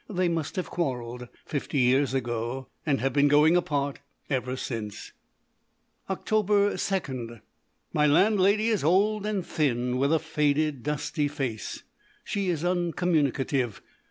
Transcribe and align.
They 0.09 0.29
must 0.29 0.55
have 0.55 0.71
quarrelled 0.71 1.27
fifty 1.45 1.77
years 1.77 2.15
ago 2.15 2.69
and 2.87 2.99
have 3.01 3.13
been 3.13 3.27
going 3.27 3.55
apart 3.55 3.99
ever 4.31 4.55
since. 4.57 5.11
Oct. 6.09 7.05
2. 7.37 7.39
My 7.93 8.07
landlady 8.07 8.69
is 8.69 8.83
old 8.83 9.27
and 9.27 9.45
thin, 9.45 9.97
with 9.97 10.11
a 10.11 10.17
faded, 10.17 10.81
dusty 10.81 11.27
face. 11.27 11.83
She 12.23 12.49
is 12.49 12.65
uncommunicative. 12.65 13.83